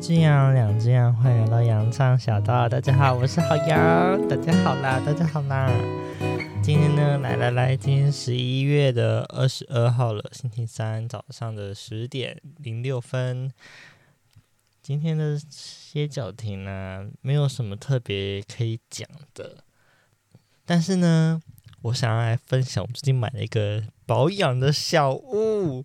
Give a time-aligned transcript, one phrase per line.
[0.00, 2.66] 一只羊，两只羊，欢迎来到羊肠小道。
[2.66, 4.28] 大家好，我是好羊。
[4.28, 5.70] 大家好啦，大家好啦。
[6.62, 13.52] 今天呢，来来来，今天十一月的二十二号了，星期三早上的十点零六分。
[14.80, 19.58] 今天的歇脚亭呢，没有什么特别可以讲的，
[20.64, 21.42] 但是呢，
[21.82, 25.84] 我想要来分享我最近买了一个保养的小物。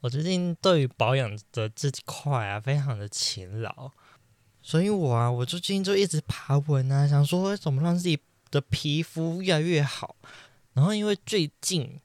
[0.00, 3.90] 我最近对于保养的这块啊，非常的勤劳，
[4.62, 8.16] 所以我啊，我最近就一直爬文啊，想说怎么让自己
[8.50, 10.14] 的皮肤越来越好。
[10.74, 12.00] 然后因为最近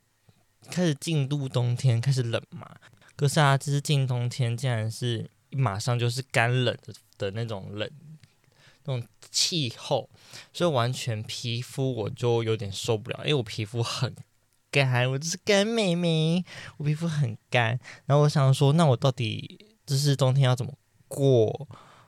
[0.71, 2.75] 开始进入冬天，开始冷嘛，
[3.15, 7.87] 可是啊，这是进冬天，竟然是马上就是干冷的的那种冷
[8.85, 10.09] 那种气候，
[10.51, 14.15] 所以完全皮肤我就有点受不了，因为我皮肤很。
[14.73, 16.43] 干，我就是干妹妹，
[16.77, 17.79] 我皮肤很干。
[18.07, 20.73] 然后我想说，那我到底就是冬天要怎么
[21.07, 21.67] 过？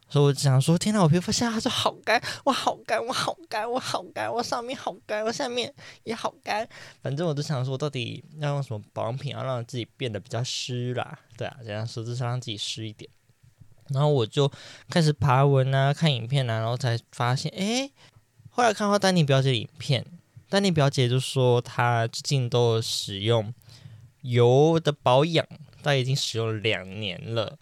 [0.10, 5.72] 所以我想说，天哪，我皮肤现在就好干，我好干，我好干，我好干，我上面好干，我下面
[6.04, 6.68] 也好干。
[7.02, 11.20] 反正我就想说，到底要用什么保养品，要让自己变得比较湿啦？
[11.38, 13.10] 对啊，这样说就是让自己湿一点。
[13.90, 14.52] 然后我就
[14.90, 17.92] 开始爬文啊，看影片啊，然后才发现，哎，
[18.50, 20.06] 后来看到丹尼表姐的影片。
[20.56, 23.54] 丹妮表姐就说，她最近都有使用
[24.22, 25.46] 油的保养，
[25.84, 27.60] 她已经使用两年了，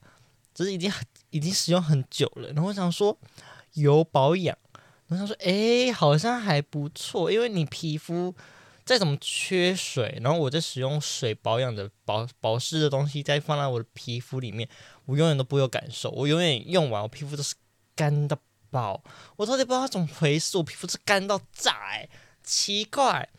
[0.53, 0.93] 就是已经
[1.31, 2.49] 已经使用很久了。
[2.49, 3.17] 然后我想说，
[3.73, 4.55] 油保养，
[5.07, 8.35] 我想说，哎，好像还不错，因为你皮肤
[8.85, 14.69] 再怎么缺水，然后我在使用水保养的保保湿的东西，再放在我的皮肤里面，
[15.05, 17.55] 我永远都不会有感受，我永远用完，我皮肤都是
[17.95, 18.37] 干到
[18.69, 19.03] 爆，
[19.37, 22.07] 我到底不知道怎么回事，我皮肤是干到炸，哎。
[22.43, 23.29] 奇怪，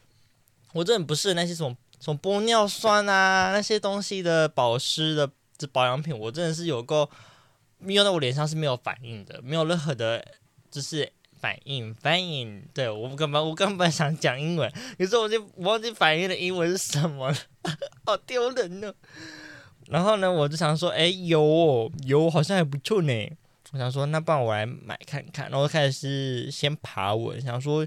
[0.73, 5.31] 我真的不是那些什么什么玻尿酸啊那些东西的保湿的
[5.73, 7.09] 保养品，我真的是有够
[7.81, 10.25] 用在我脸上是没有反应的，没有任何的，
[10.71, 12.67] 就是反应反应。
[12.73, 17.37] 对，我根本我根本想讲英文，可是我就忘记反应的英文是什么了，
[18.07, 18.93] 好 丢人呢。
[19.89, 23.31] 然后呢，我就想说，哎，油哦，油好像还不错呢。
[23.73, 25.51] 我想说，那不然我来买看看。
[25.51, 27.87] 然后开始是先爬文，想说。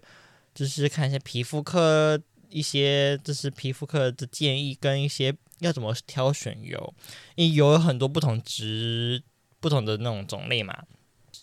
[0.57, 2.19] 就是看一些皮肤科
[2.50, 6.95] 一些，就是皮肤科的建议跟一些要怎么挑选油，
[7.35, 9.22] 因为油有很多不同植
[9.59, 10.75] 不同的那种种类嘛，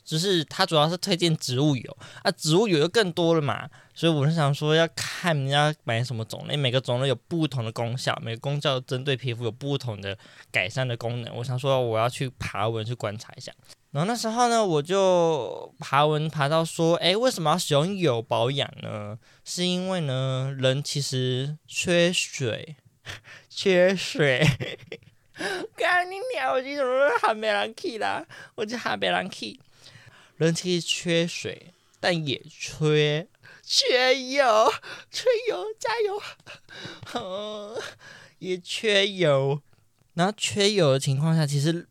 [0.05, 10.19] 只是它主要是推荐植物油啊，植物油就更多了嘛，所以我是想说要看人家买什么种类，每个种类有不同的功效，每个功效针对皮肤有不同的
[10.51, 13.53] 改善的功能，我想说我要去爬文去观察一下。
[13.95, 19.17] 然后那时候呢，我就爬文爬到说，哎，为什么要使用油保养呢？
[19.45, 22.75] 是因为呢，人其实缺水，
[23.49, 24.45] 缺水。
[25.79, 26.53] 干你娘！
[26.53, 28.27] 我今天怎么还没人气啦？
[28.57, 29.61] 我就还没人气。
[30.39, 33.29] 人其实缺水，但也缺
[33.63, 34.73] 缺油，
[35.13, 36.21] 缺油，加油！
[37.15, 37.81] 嗯，
[38.41, 39.63] 也缺油。
[40.15, 41.87] 然后缺油的情况下，其实。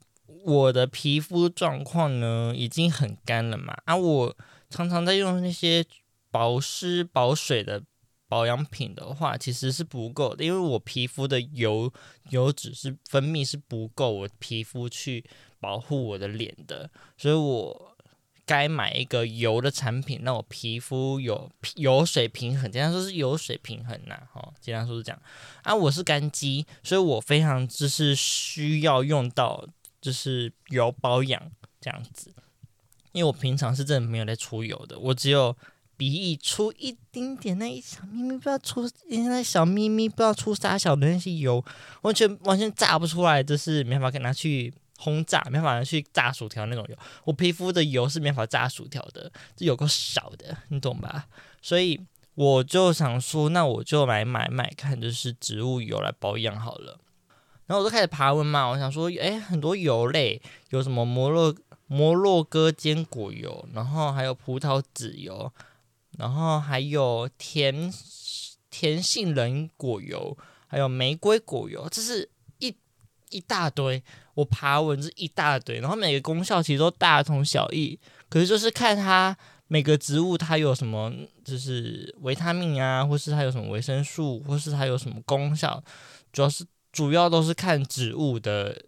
[0.46, 4.36] 我的皮肤状况呢，已经很干了嘛，啊，我
[4.70, 5.86] 常常在用那些
[6.30, 7.82] 保湿保水的
[8.28, 11.92] 保养品的话，其实是不够的，因为我皮肤的油
[12.30, 15.24] 油脂是分泌是不够我皮肤去
[15.62, 17.96] 保护我的脸的，所以我
[18.46, 25.22] 该买一个油的产品，让我皮肤有油水平衡，经常说是油水平衡呐、啊，哦，经常说是这样，
[25.62, 29.66] 啊，我是干肌，所以我非常就是需要用到。
[30.04, 31.42] 就是油保养
[31.80, 32.30] 这样子，
[33.14, 35.56] 因为我平常是真的没有在出油的，我只有
[35.96, 41.64] 鼻翼出一丁点那一小咪咪，不知道出那小咪咪，不知道出啥小的那些油，
[42.02, 46.98] 完全完全炸不出来，就是没办法给拿去轰炸，没法去炸薯条那种油。
[47.24, 51.28] 我皮肤的油是没法炸薯条的，这有够少的，你懂吧？
[51.62, 51.98] 所以
[52.36, 57.00] 我就想说，那我就来买买看，就是植物油来保养好了。
[57.66, 61.56] 然后我就开始爬文嘛，我想说，哎，很多油类有什么摩洛
[61.88, 65.50] 摩洛哥坚果油，然后还有葡萄籽油，
[66.18, 67.94] 然后还有甜
[68.70, 70.38] 甜杏仁果油，
[70.68, 72.30] 还有玫瑰果油，这是
[72.60, 72.76] 一
[73.30, 74.04] 一大堆。
[74.34, 77.98] 我爬文是一大堆，然后每个功效其实都大同小异，
[78.30, 79.38] 可是就是看它
[79.68, 81.14] 每个植物它有什么，
[81.46, 85.82] 就是维他命啊，或是它有什么维生素，或是它有什么功效，
[86.34, 86.66] 主要是。
[86.94, 88.82] 主要都是看植物的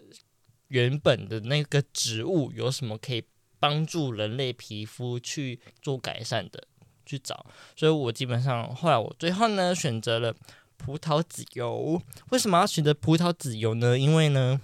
[0.69, 3.23] 原本的那个植物有什么可以
[3.59, 6.67] 帮助人类皮肤去做改善的
[7.05, 10.33] 去找，所以我基本上后来我最后呢选择了
[10.77, 12.01] 葡萄籽油。
[12.29, 13.97] 为什么要选择葡萄籽油呢？
[13.97, 14.61] 因为呢，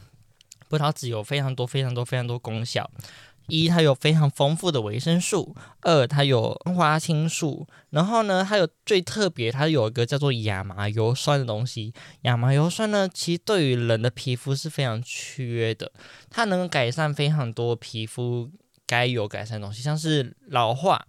[0.70, 2.90] 葡萄籽油非常多、非常多、非常多功效。
[3.48, 7.68] 一，它有非常丰富的维生素；二，它有花青素。
[7.90, 11.94] 然后呢，它有最特别，它有一个叫做亚麻油酸的东西。
[12.22, 15.92] 亚麻油酸呢，其实对于人的皮肤是非常缺的，
[16.30, 18.50] 它能改善非常多皮肤
[18.86, 21.06] 该有改善的东西，像是老化、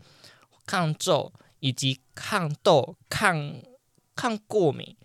[0.67, 3.55] 抗皱以及抗痘、抗
[4.14, 4.96] 抗过敏。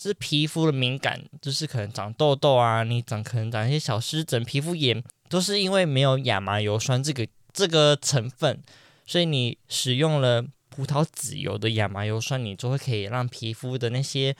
[0.00, 8.60] 是皮肤的敏感，就是可能长痘痘啊，你长可能长一些小湿疹、皮肤炎，都是因为没有亚麻油酸这个这个成分，
[9.06, 14.36] 所以你使用了葡萄籽油的亚麻油酸，你就会可以让皮肤的那些。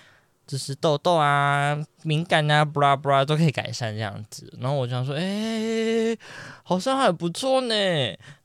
[0.48, 4.50] 就是痘痘啊、敏感啊、布拉布拉都可以改善这样子。
[4.58, 6.16] 然后我就想说，哎、
[6.62, 7.74] 好像还不错呢。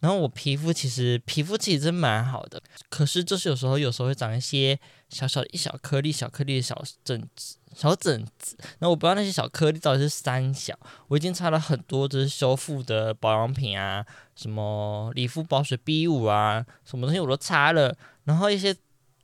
[0.01, 4.77] 然后我皮肤其实皮肤其实蛮好的，可是就是有时候有时候会长一些
[5.07, 8.57] 小小一小颗粒、小颗粒的小疹子、小疹子。
[8.79, 10.77] 然后我不知道那些小颗粒到底是三小。
[11.07, 14.05] 我已经擦了很多就是修复的保养品啊，
[14.35, 17.95] 什么理肤宝水 B 五啊，什么东西我都擦了。
[18.25, 18.75] 然后一些。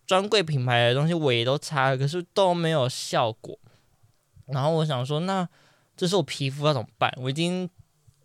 [0.09, 3.55] 专柜品牌的东西我也都擦了，可是都没有效果。
[4.47, 5.47] 然后我想说，那
[5.95, 7.13] 这是我皮肤要怎么办？
[7.17, 7.69] 我已经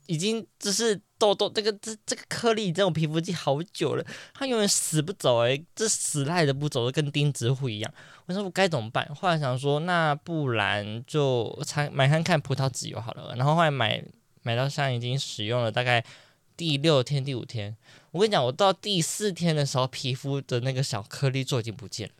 [0.06, 7.94] 已经就是痘痘，这个这这个颗粒在我皮肤已经好久了，它永远死不走诶、这死赖着不走，跟钉子户一样。
[8.24, 9.06] 我说我该怎么办？
[9.14, 13.34] 后来想说，那不然就擦买看看葡萄籽油好了。
[13.36, 14.02] 然后后来买
[14.40, 16.02] 买到现在已经使用了大概
[16.56, 17.76] 第六天、第五天。
[18.12, 22.14] 我跟你讲，我到第四天的时候，皮肤的那个小颗粒就已经不见了，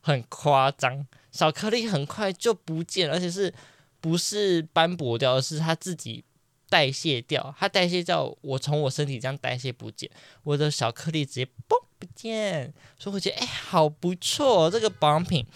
[0.00, 1.06] 很夸张。
[1.30, 3.52] 小颗粒很快就不见了，而且是
[4.00, 6.24] 不是斑驳掉，而是它自己
[6.68, 7.54] 代谢掉。
[7.58, 10.10] 它代谢掉，我从我身体这样代谢不见，
[10.42, 12.74] 我的小颗粒直接嘣不见。
[12.98, 15.46] 所以我觉得，哎，好不错，这个保养品，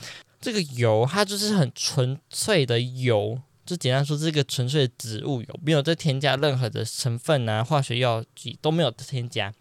[0.40, 3.40] 这个油它就是很纯粹的油。
[3.64, 9.52] 就简单说，这个纯粹的植物油，没有再添加任何的成分啊，化学药剂都没有添加。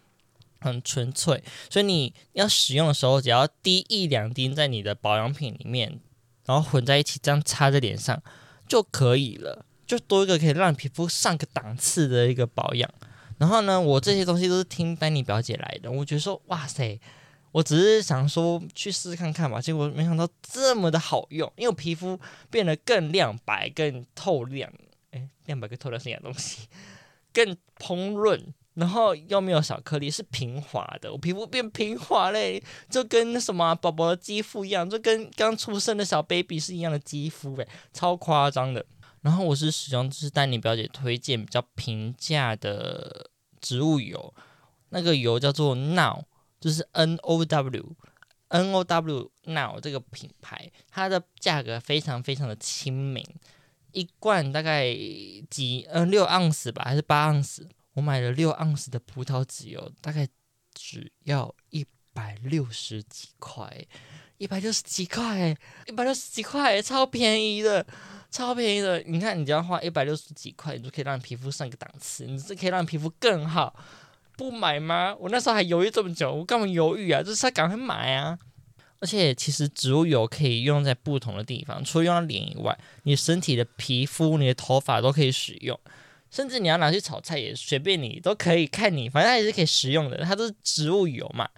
[0.60, 6.00] 很纯粹，所以你要使用的时候，只要滴一两滴在你的保养品里面，
[6.46, 8.24] 然后混在一起，这样擦在脸上
[8.66, 12.90] 就可以了，就多一个可以让皮肤上个档次的一个保养。
[13.38, 16.98] 然后呢，我这些东西都是听丹尼表姐来的，我觉得说，哇塞，
[17.54, 22.20] 我只是想说去试试看看吧，结果没想到这么的好用，因为我皮肤
[22.52, 24.70] 变得更亮白、更透亮，
[25.12, 26.68] 诶，亮白跟透亮是一样东西，
[27.32, 28.54] 更蓬润。
[28.74, 32.60] 然后又没有小颗粒，是平滑的，我皮肤变平滑嘞，
[32.90, 38.84] 就跟什么宝宝的肌肤一样，就跟刚出生的小 baby 是一样的肌肤诶，超夸张的。
[39.22, 43.30] 然后我是使用就是丹尼表姐推荐比较平价的
[43.62, 44.34] 植物油，
[44.90, 46.24] 那个油叫做 Now，
[46.64, 47.96] 就是 N O W
[48.48, 53.22] N O W Now 这个品牌，它的价格非常非常的亲民，
[53.92, 54.86] 一罐大概
[55.50, 57.68] 几嗯六盎司吧，还是八盎司？
[57.96, 60.26] 我买了六盎司的葡萄籽油，大概
[60.74, 63.86] 只要一百六十几块，
[64.38, 65.54] 一百六十几块，
[65.86, 67.86] 一百六十几块，超便宜的，
[68.32, 69.02] 超便宜的。
[69.02, 73.76] 你看，你只要花一百六十几块，你就可以让皮肤上个档次，你是可以让皮肤更好。
[74.44, 75.16] 不买吗？
[75.18, 77.24] 我那时候还犹豫这么久，我干嘛犹豫啊？
[77.24, 78.38] 就是他赶快买啊！
[79.00, 85.80] 而且，其实植物油可以用在不同的地方，除了用到脸以外，你身体的皮肤、你的头发都可以使用。
[86.30, 91.50] 甚至你要拿去炒菜也随便你都可以，看你，反正它也是可以食用的，它都是植物油嘛。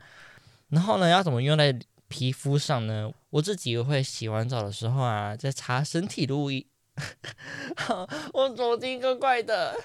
[0.70, 1.76] 然后呢，要怎么用在
[2.08, 3.12] 皮肤上呢？
[3.32, 6.66] 我自己会洗完澡的时候啊，在擦身体乳液。
[8.34, 9.76] 我昨天怪怪的。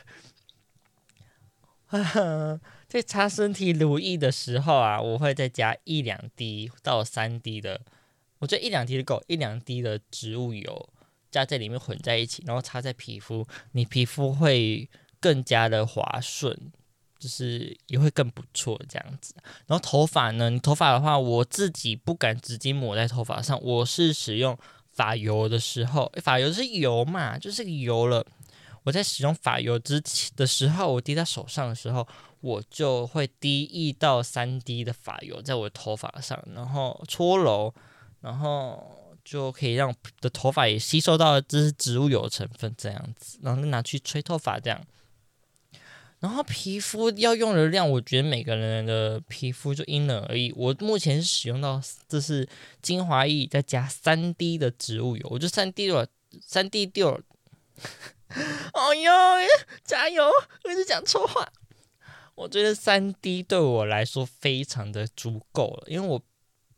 [2.91, 7.81] 在擦身体乳液的时候啊，我会再加一两滴到三滴的，
[8.41, 10.89] 我觉得一两滴就够，一两滴的植物油。
[11.31, 16.73] 加在里面混在一起，然后擦在皮肤，你皮肤会更加的滑顺，
[17.21, 19.33] 就是也会更不错这样子。
[19.69, 24.59] 然后头发呢，你头发的话，我自己不敢直接抹在头发上，我是使用
[24.91, 28.27] 发油的时候，发油是油嘛，就是油了。
[28.83, 32.05] 我在使用发油之前的时候，我滴在手上的时候，
[32.41, 37.75] 我就会滴一到三滴的发油在我的头发上，然后搓揉，
[38.21, 38.97] 然后。
[39.23, 44.83] 就可以让的头发也吸收到这是植物油成分，这样子，然后拿去吹头发这样。
[46.21, 50.53] 然后皮肤要用的量，我觉得每个人的皮肤就因人而异。
[50.57, 52.49] 我目前使用到这是
[52.81, 56.09] 精华液再加三滴的植物油，我就三滴了，
[56.41, 57.21] 三滴掉了。
[58.73, 59.13] 哦哟，
[59.85, 60.25] 加油！
[60.65, 61.47] 我一直讲错话。
[62.41, 66.23] 我觉得三滴对我来说非常的足够了，因为我。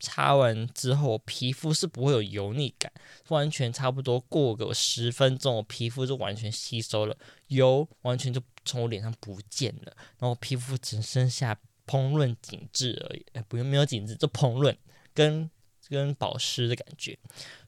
[0.05, 2.91] 擦完之后，皮肤是不会有油腻感，
[3.29, 7.15] 完全差不多过个十分钟，我皮肤就完全吸收了
[7.47, 14.77] 油，完全就从我脸上不见了，然后皮肤只剩下膨润紧致而已，哎，不用没有紧致，就膨润
[15.13, 15.49] 跟
[15.87, 17.17] 跟保湿的感觉。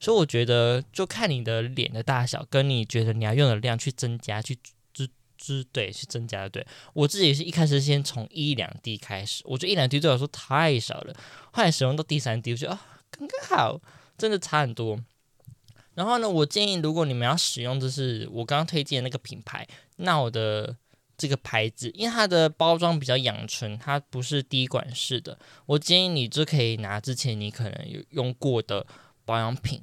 [0.01, 4.59] 所以我觉得就看你的脸的大小，跟你觉得你要用的量去增加去。
[5.37, 6.49] 是对，是增加的。
[6.49, 11.13] 对，我自己是一开始先从一两滴开始，我觉得一两滴对我来说太少了。
[11.51, 13.81] 后来使用到第三滴，我觉得啊，刚刚好，
[14.17, 14.99] 真的差很多。
[15.93, 20.75] 然后呢，我建议如果你们要使用，就是我刚刚推荐的那个品牌，那我的
[21.17, 25.37] 这个牌子，因为它的包装比较阳春，它不是滴管式的。
[25.65, 28.85] 我建议你就可以拿之前你可能有用过的
[29.23, 29.81] 保养品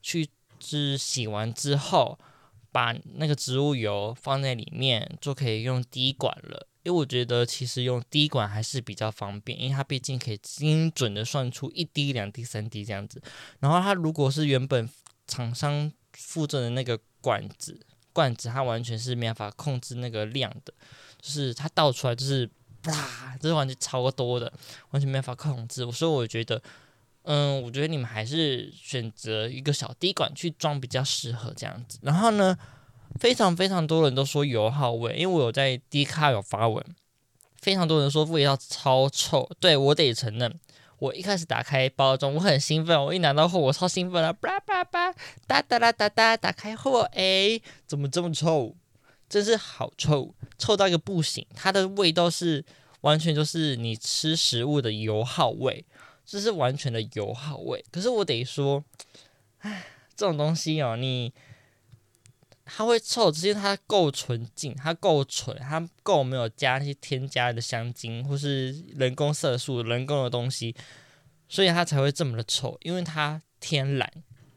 [0.00, 2.18] 去，就是洗完之后。
[2.74, 6.66] 把那个植物油放在里面，就可以用滴管了。
[6.82, 13.22] 因为我觉得其实用滴管还是比较方便，因为它毕竟可以精准的算出一滴、两滴、三滴这样子。
[13.60, 14.90] 然后它如果是原本
[15.28, 17.78] 厂商附赠的那个管子
[18.12, 20.74] 罐子，它完全是没办法控制那个量的，
[21.22, 22.50] 就是它倒出来就是
[22.82, 24.52] 啪，这是完全超多的，
[24.90, 25.88] 完全没法控制。
[25.92, 26.60] 所以我觉得。
[27.24, 31.98] 嗯，我觉得你们还是选择一个小滴管去装比较适合这样子。
[32.02, 32.56] 然后呢，
[33.18, 36.84] 非常非常多人都说油耗味，因为我有在 D 卡有发文，
[37.60, 39.50] 非常多人说味道超臭。
[39.58, 40.60] 对，我得承认，
[40.98, 45.14] 我一开始打开包装，我很兴奋，我一拿到货，我超兴奋啊，叭叭叭，
[45.46, 48.76] 哒哒啦哒哒，打开货，哎，怎么这么臭？
[49.26, 51.46] 真是好臭，臭到一个不行。
[51.54, 52.62] 它的味道是
[53.00, 55.86] 完全就是你吃食物的油耗味。
[56.26, 58.82] 这是完全的油耗味，可是我得说，
[59.58, 59.84] 唉，
[60.16, 61.32] 这种东西哦，你
[62.64, 70.74] 它会臭，只是它够纯净，它够纯，它够没有加那些添加的香精或是人工色素、人工的东西，
[71.46, 74.10] 所以它才会这么的臭，因为它天然，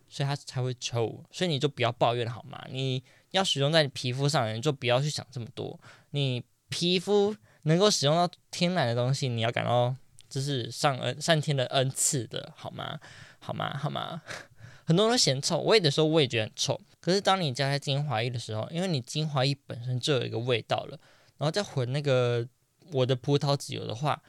[0.07, 1.21] 所以它才会臭。
[1.31, 2.65] 所以你就不要抱怨好吗？
[2.71, 5.77] 你要使用在你皮肤上，你就不要去想这么多。
[6.11, 9.93] 你皮肤能够使用到天然的东西，你要感到。
[10.29, 12.99] 这是上恩上天的恩赐的，好吗？
[13.39, 13.77] 好吗？
[13.77, 14.21] 好吗？
[14.85, 16.79] 很多人都嫌臭，我有的时候我也觉得很臭。
[17.01, 20.99] 可是当你加在精华液的时候，因为你精华液本身就有一个味道了，
[21.37, 22.47] 然后再混那个
[22.91, 24.21] 我的葡萄籽油的话，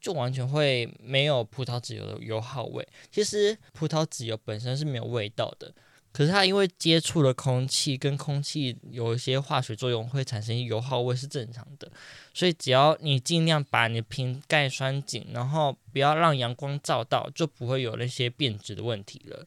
[0.00, 2.86] 就完全会没有葡萄籽油的油耗味。
[3.10, 5.74] 其实葡萄籽油本身是没有味道的。
[6.12, 11.90] 可是它因为接触了空气，跟空气有一些化学作用，会产生油耗味是正常的。
[12.34, 19.46] 所以只要你尽量把你的瓶盖拴紧，然后不要让阳光照到，就不会有那些变质的问题了。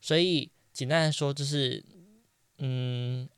[0.00, 1.84] 所以简单来说，就是
[2.58, 3.28] 嗯，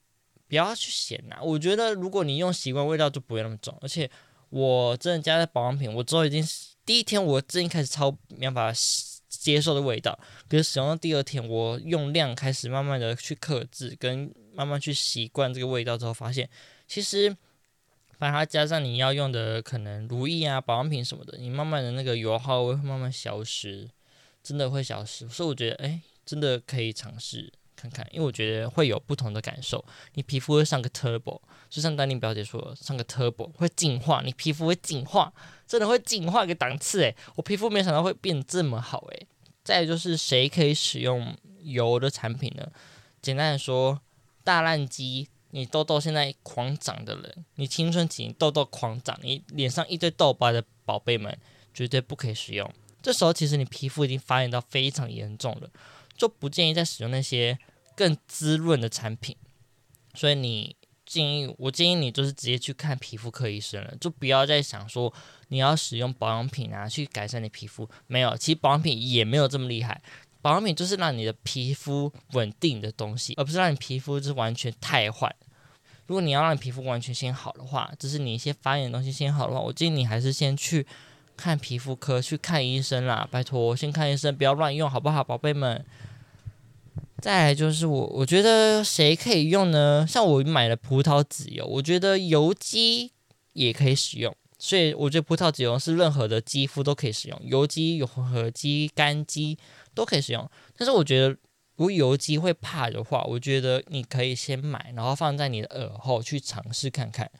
[0.49, 1.37] 不要去嫌呐。
[1.43, 3.77] 我觉得如果你用习惯，味道就不会那么重。
[3.83, 4.11] 而且
[4.49, 6.43] 我真的加在保养品，我之后已经
[6.87, 9.12] 第一天我真一开始超没办法洗。
[9.39, 16.49] 接受的味道，可是使用到第二天，我用量开始慢慢的去克制，跟慢慢去习惯这个味道之后，发现
[16.87, 17.35] 其实
[18.19, 23.89] 把它加上你要用的可能乳液啊、保养品什么的，你慢慢的那个油耗会慢慢消失，
[24.43, 25.29] 真的会消失。
[25.29, 29.85] 所以我觉得，哎，真的可以尝试看看，因为我觉得会有不同的感受，
[30.15, 35.33] 你皮肤会上个 turbo，就像丹宁表姐说，上个 turbo 会进化，你皮肤会进化。
[35.67, 39.27] 真的会进化个档次诶，我皮肤没想到会变这么好诶。
[39.65, 42.69] 再就是谁可以使用油的产品呢？
[43.23, 43.99] 简单的说，
[44.45, 51.35] 大烂肌，你痘痘现在狂长的人，你青春期痘痘狂长，你脸上一堆痘疤的宝贝们，
[51.73, 52.71] 绝对不可以使用。
[53.01, 55.71] 这时候其实你皮肤已经发炎到非常严重了，
[56.15, 57.59] 就不建议再使用那些
[57.97, 59.37] 更滋润的产品。
[60.15, 60.77] 所以你。
[61.05, 65.13] 建议我建议你就是直接去看皮肤科医生了，就不要再想说
[65.49, 67.87] 你要使用保养品啊去改善你皮肤。
[68.07, 70.01] 没有，其实保养品也没有这么厉害。
[70.41, 75.35] 保养品就是让你的皮肤稳定的东西，而不是让你皮肤就是完全太坏。
[76.07, 80.87] 如果你要让你皮肤完全先好的话，就是你一些发炎的东西先好的话，我建议你还是先去
[81.37, 85.85] 看皮肤科去看医生啦，拜托，先看医生，不要乱用，好不好，宝贝们？
[87.23, 90.05] 再来就是我，我觉得谁可以用呢？
[90.09, 93.13] 像我买了葡萄籽油，我觉得油肌
[93.53, 99.57] 也可以使用，所以我觉得葡萄籽油是任何的肌肤都可以使用，油肌、有混合肌、干肌
[99.95, 100.51] 都可以使用。
[100.77, 101.29] 但是我觉得
[101.77, 107.31] 如果油肌会怕的话，我觉得你可以先买，然后放在你的耳后去尝试看看。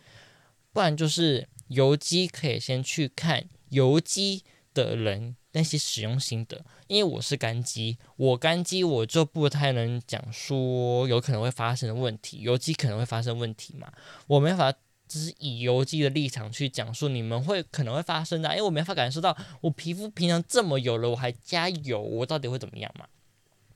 [0.73, 5.35] 不然就是油肌可以先去看油肌的人。
[5.53, 13.93] 那些使用心得，因为我是干肌，我干肌我就不太能讲说有可能会发生的问题，油肌可能会发生问题嘛，
[14.27, 14.73] 我没法
[15.07, 23.07] 只是以油肌的立场去讲述你们会可能会发生的，因为我没法感受到我皮肤平常这么油了，我还加油，我到底会怎么样嘛？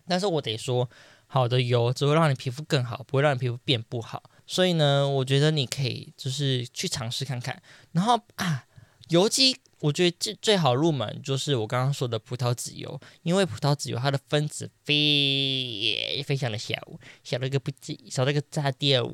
[0.09, 0.89] 但是我得说，
[1.27, 4.23] 好的油只会让你皮肤更好，不会让你皮肤变不好。
[4.47, 7.61] 所以呢，我觉得你可以就是去尝试看看。
[7.91, 8.65] 然后啊，
[9.09, 16.75] 油肌我觉得最最好入门就是我刚刚说的葡萄籽油，因为葡萄籽油它的分子非非常的小，
[17.23, 17.71] 小了一个不
[18.09, 19.05] 小了一个炸掉，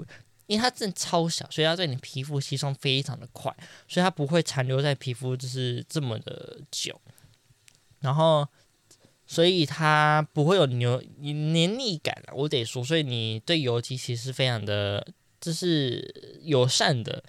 [0.46, 3.54] 因为它真的超小，所以它对你皮肤吸收非常的快，
[3.88, 7.00] 所以它不会残留在皮肤就是这么的久。
[8.00, 8.46] 然后。
[9.24, 15.06] 所以它不会有牛黏腻感，我得说，所以你对油其实非常的
[15.40, 17.22] 就是友善的，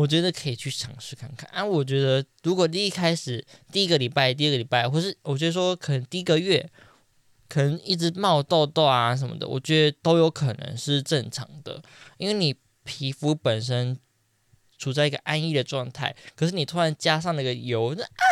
[0.00, 1.62] 我觉得可以去尝试看看啊。
[1.62, 6.66] 我觉得如果第一开始第一个礼拜、第二个礼拜，或是我觉得说可能第一个月，
[7.50, 11.82] 可能一直冒痘痘啊什么的，我觉得都有可能是正常的，
[12.16, 13.98] 因为你皮肤本身
[14.78, 18.24] 处在一个安逸的状态，可是你突然加上那个油，啊啊！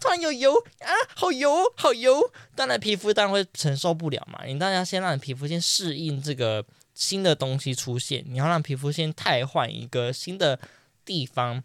[0.00, 2.18] 突然有油啊，好油，好油！
[2.54, 4.44] 当然皮肤当然会承受不了嘛。
[4.46, 10.58] 你当然要先让你皮肤先适应这个新的东西出现，你要让皮肤先汰换一个新的
[11.04, 11.62] 地方，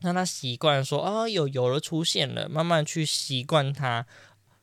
[0.00, 4.06] 让它习惯说哦，有油了出现了，慢慢去习惯它。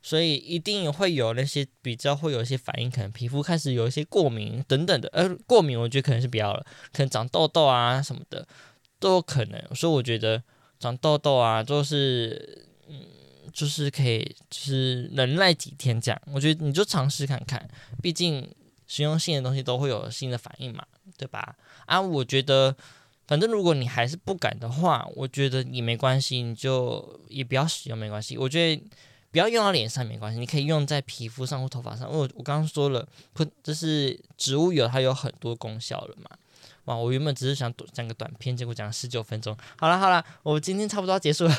[0.01, 5.10] 所以一定会有那些比较会有一些反应，可能皮肤开始有一些过敏等等的。
[5.10, 8.48] 呃，过敏我觉得可能是比较了，可能长痘痘啊什么的
[9.00, 9.75] 都有可能。
[9.75, 10.42] 所以我觉得
[10.80, 12.66] 长痘痘啊就是。
[12.92, 13.06] 嗯，
[13.54, 16.20] 就是可以，就是忍耐几天这样。
[16.34, 17.70] 我觉得你就尝试看看，
[18.01, 18.50] 毕竟
[18.88, 20.84] 实用性的东西都会有新的反应嘛，
[21.20, 21.56] 对吧？
[21.86, 22.75] 啊，我觉得
[23.29, 28.36] 反正如果你还是不敢的话，我觉得也没关系，你就也不要使用没关系。
[28.36, 28.83] 我觉得
[29.29, 32.09] 不要用到脸上没关系，你可以用在皮肤上或头发上。
[32.09, 36.27] 我我刚刚说了，不，就是植物油，它有很多功效了嘛。
[36.86, 39.55] 哇，我原本只是想讲个短片，结果讲了十九分钟。
[39.77, 41.55] 好了好了，我今天差不多要结束了。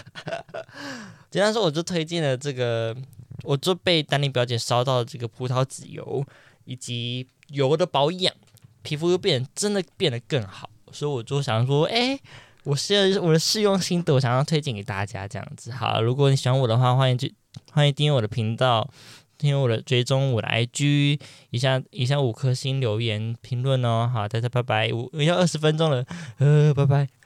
[1.31, 2.97] 简单说，我就推荐了这个，
[3.45, 6.27] 我就被丹妮表姐烧到这个葡萄籽油，
[6.65, 8.35] 以及油的保养，
[8.83, 12.19] 皮肤又变真的变得更好，所以我就想说，哎，
[12.65, 15.71] 我是我的试用心得，我想要推荐给大家这样子。
[15.73, 17.35] 好，如果你喜欢我的话，欢迎去
[17.73, 18.89] 欢迎订阅我的频道。
[19.39, 26.05] 订阅我的追踪，我的 IG，一下以下五颗星留言评论哦，好，大家拜拜，我要二十分钟了，
[26.37, 27.20] 呃，拜拜。